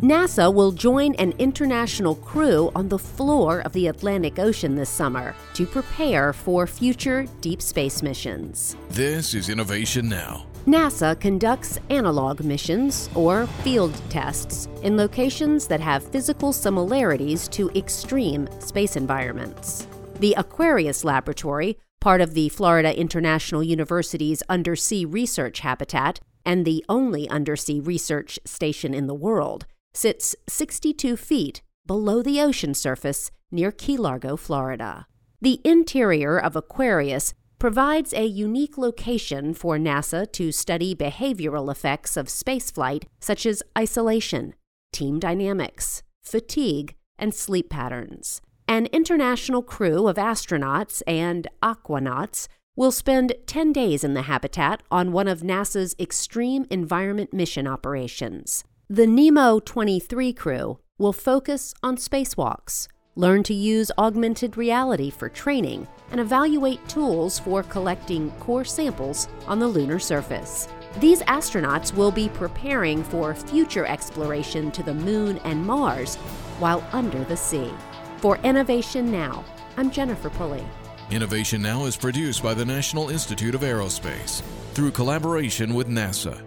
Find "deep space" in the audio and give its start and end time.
7.40-8.02